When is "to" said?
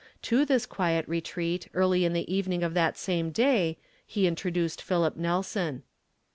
0.23-0.45